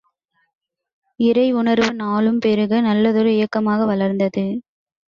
[1.19, 4.45] இறை உணர்வு நாளும் பெருக நல்லதொரு இயக்கமாக வளர்ந்தது.